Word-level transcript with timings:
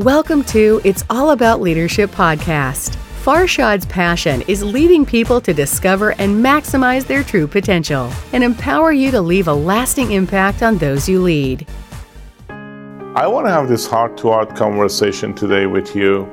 Welcome 0.00 0.44
to 0.44 0.80
It's 0.82 1.04
All 1.10 1.32
About 1.32 1.60
Leadership 1.60 2.10
podcast. 2.10 2.96
Farshad's 3.22 3.84
passion 3.84 4.40
is 4.48 4.62
leading 4.62 5.04
people 5.04 5.42
to 5.42 5.52
discover 5.52 6.12
and 6.12 6.42
maximize 6.42 7.06
their 7.06 7.22
true 7.22 7.46
potential 7.46 8.10
and 8.32 8.42
empower 8.42 8.92
you 8.92 9.10
to 9.10 9.20
leave 9.20 9.46
a 9.46 9.52
lasting 9.52 10.12
impact 10.12 10.62
on 10.62 10.78
those 10.78 11.06
you 11.06 11.20
lead. 11.20 11.66
I 12.48 13.26
want 13.26 13.46
to 13.46 13.50
have 13.50 13.68
this 13.68 13.86
heart 13.86 14.16
to 14.18 14.28
heart 14.28 14.56
conversation 14.56 15.34
today 15.34 15.66
with 15.66 15.94
you 15.94 16.24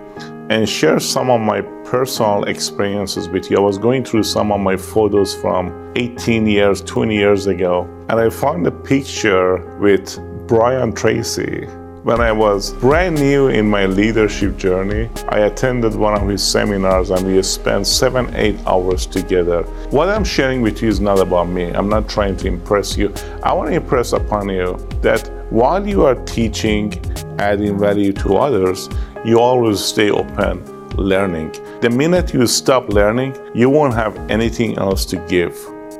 and 0.49 0.69
share 0.69 1.01
some 1.01 1.29
of 1.29 1.41
my 1.41 1.59
personal 1.83 2.45
experiences 2.45 3.27
with 3.27 3.51
you. 3.51 3.57
I 3.57 3.59
was 3.59 3.77
going 3.77 4.05
through 4.05 4.23
some 4.23 4.53
of 4.53 4.61
my 4.61 4.77
photos 4.77 5.35
from 5.35 5.91
18 5.97 6.47
years, 6.47 6.81
20 6.83 7.13
years 7.13 7.47
ago, 7.47 7.83
and 8.07 8.17
I 8.17 8.29
found 8.29 8.65
a 8.65 8.71
picture 8.71 9.77
with 9.77 10.17
Brian 10.47 10.93
Tracy 10.93 11.67
when 12.07 12.21
I 12.21 12.31
was 12.31 12.71
brand 12.75 13.15
new 13.15 13.49
in 13.49 13.69
my 13.69 13.85
leadership 13.85 14.55
journey, 14.55 15.09
I 15.27 15.39
attended 15.39 15.93
one 15.93 16.17
of 16.17 16.25
his 16.25 16.41
seminars 16.41 17.09
and 17.09 17.27
we 17.27 17.43
spent 17.43 17.85
seven, 17.85 18.33
eight 18.33 18.57
hours 18.65 19.05
together. 19.05 19.63
What 19.89 20.07
I'm 20.07 20.23
sharing 20.23 20.61
with 20.61 20.81
you 20.81 20.87
is 20.87 21.01
not 21.01 21.19
about 21.19 21.49
me. 21.49 21.65
I'm 21.65 21.89
not 21.89 22.07
trying 22.07 22.37
to 22.37 22.47
impress 22.47 22.95
you. 22.95 23.13
I 23.43 23.51
want 23.51 23.71
to 23.71 23.75
impress 23.75 24.13
upon 24.13 24.47
you 24.47 24.77
that 25.01 25.29
while 25.49 25.85
you 25.85 26.05
are 26.05 26.15
teaching, 26.23 26.93
adding 27.39 27.77
value 27.77 28.13
to 28.13 28.37
others, 28.37 28.87
you 29.25 29.41
always 29.41 29.81
stay 29.81 30.09
open, 30.09 30.63
learning. 30.91 31.51
The 31.81 31.89
minute 31.89 32.33
you 32.33 32.47
stop 32.47 32.87
learning, 32.87 33.35
you 33.53 33.69
won't 33.69 33.95
have 33.95 34.15
anything 34.31 34.77
else 34.77 35.03
to 35.07 35.17
give. 35.27 35.57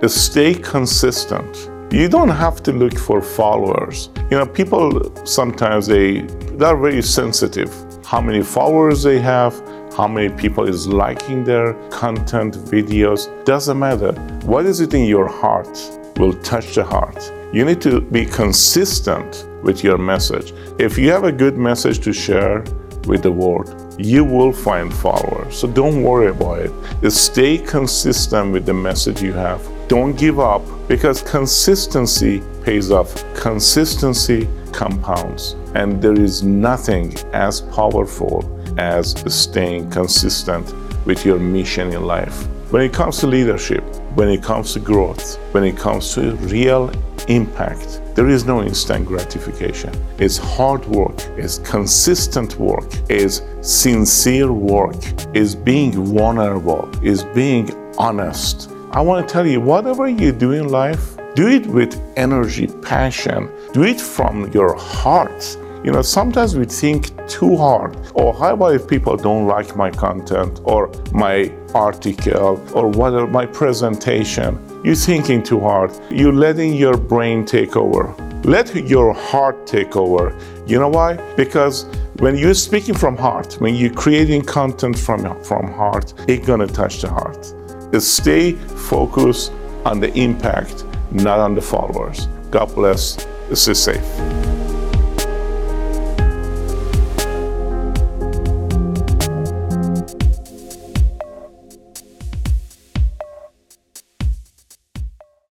Stay 0.10 0.54
consistent 0.54 1.70
you 1.92 2.10
don't 2.10 2.30
have 2.30 2.62
to 2.64 2.72
look 2.74 2.98
for 2.98 3.22
followers. 3.22 4.10
You 4.30 4.38
know, 4.38 4.46
people 4.46 5.26
sometimes 5.26 5.88
they 5.88 6.22
they're 6.58 6.76
very 6.76 7.02
sensitive. 7.02 7.74
How 8.06 8.20
many 8.20 8.44
followers 8.44 9.04
they 9.04 9.20
have, 9.20 9.54
how 9.96 10.08
many 10.08 10.30
people 10.30 10.68
is 10.68 10.88
liking 10.88 11.44
their 11.44 11.74
content, 11.90 12.56
videos, 12.56 13.28
doesn't 13.46 13.80
matter. 13.80 14.12
What 14.46 14.66
is 14.66 14.80
it 14.80 14.94
in 14.94 15.06
your 15.06 15.28
heart 15.28 15.78
will 16.18 16.34
touch 16.42 16.76
the 16.76 16.84
heart. 16.84 17.32
You 17.54 17.64
need 17.64 17.82
to 17.82 18.02
be 18.02 18.26
consistent 18.26 19.48
with 19.64 19.84
your 19.84 19.98
message. 19.98 20.54
If 20.80 20.98
you 20.98 21.12
have 21.12 21.24
a 21.24 21.32
good 21.32 21.58
message 21.58 22.00
to 22.00 22.14
share 22.14 22.64
with 23.06 23.24
the 23.24 23.32
world, 23.32 23.96
you 23.98 24.26
will 24.26 24.52
find 24.52 24.94
followers. 24.94 25.58
So 25.58 25.68
don't 25.68 26.04
worry 26.04 26.28
about 26.28 26.60
it. 26.60 27.12
Stay 27.12 27.58
consistent 27.58 28.52
with 28.52 28.66
the 28.66 28.74
message 28.74 29.22
you 29.22 29.34
have. 29.34 29.77
Don't 29.88 30.18
give 30.18 30.38
up 30.38 30.64
because 30.90 31.22
consistency 31.22 32.42
pays 32.62 32.92
off. 32.92 33.24
Consistency 33.36 34.46
compounds. 34.74 35.56
And 35.76 36.02
there 36.02 36.20
is 36.20 36.44
nothing 36.44 37.16
as 37.32 37.62
powerful 37.62 38.44
as 38.78 39.16
staying 39.34 39.90
consistent 39.90 40.74
with 41.06 41.26
your 41.26 41.40
mission 41.40 41.94
in 41.94 42.04
life. 42.04 42.48
When 42.70 42.82
it 42.82 42.92
comes 42.92 43.20
to 43.20 43.28
leadership, 43.28 43.82
when 44.16 44.28
it 44.28 44.44
comes 44.44 44.74
to 44.74 44.82
growth, 44.82 45.38
when 45.54 45.64
it 45.64 45.78
comes 45.78 46.14
to 46.16 46.36
real 46.36 46.92
impact, 47.30 48.02
there 48.14 48.28
is 48.28 48.44
no 48.44 48.62
instant 48.62 49.06
gratification. 49.06 49.94
It's 50.20 50.38
hard 50.38 50.86
work, 50.88 51.18
it's 51.38 51.60
consistent 51.60 52.60
work, 52.60 52.90
it's 53.08 53.42
sincere 53.62 54.52
work, 54.52 54.98
it's 55.34 55.56
being 55.56 55.94
vulnerable, 55.94 56.90
it's 57.02 57.24
being 57.24 57.72
honest. 57.98 58.70
I 58.98 59.02
want 59.02 59.28
to 59.28 59.32
tell 59.32 59.46
you, 59.46 59.62
whatever 59.62 60.08
you 60.08 60.32
do 60.32 60.54
in 60.54 60.70
life, 60.70 61.18
do 61.36 61.48
it 61.50 61.68
with 61.68 62.02
energy, 62.16 62.66
passion, 62.82 63.48
do 63.72 63.84
it 63.84 64.02
from 64.02 64.52
your 64.54 64.74
heart. 64.76 65.56
You 65.84 65.92
know, 65.92 66.02
sometimes 66.02 66.58
we 66.58 66.66
think 66.66 67.12
too 67.28 67.56
hard. 67.58 67.96
Or 68.16 68.34
how 68.34 68.56
about 68.56 68.74
if 68.74 68.88
people 68.88 69.16
don't 69.16 69.46
like 69.46 69.76
my 69.76 69.92
content 69.92 70.62
or 70.64 70.90
my 71.12 71.54
article 71.76 72.60
or 72.74 72.88
whether 72.88 73.28
my 73.28 73.46
presentation? 73.46 74.58
You're 74.84 74.96
thinking 74.96 75.44
too 75.44 75.60
hard. 75.60 75.92
You're 76.10 76.34
letting 76.34 76.74
your 76.74 76.98
brain 76.98 77.46
take 77.46 77.76
over. 77.76 78.16
Let 78.46 78.76
your 78.76 79.14
heart 79.14 79.68
take 79.68 79.96
over. 79.96 80.36
You 80.66 80.80
know 80.80 80.90
why? 80.90 81.18
Because 81.36 81.86
when 82.18 82.36
you're 82.36 82.56
speaking 82.56 82.96
from 82.96 83.16
heart, 83.16 83.62
when 83.62 83.76
you're 83.76 83.94
creating 83.94 84.46
content 84.46 84.98
from, 84.98 85.44
from 85.44 85.72
heart, 85.72 86.16
it's 86.28 86.48
gonna 86.48 86.66
touch 86.66 87.02
the 87.02 87.10
heart. 87.10 87.54
Stay 88.00 88.54
focused 88.54 89.52
on 89.86 90.00
the 90.00 90.14
impact, 90.14 90.86
not 91.12 91.40
on 91.40 91.56
the 91.56 91.62
followers. 91.62 92.28
God 92.52 92.74
bless. 92.76 93.26
Stay 93.54 93.74
safe. 93.74 94.47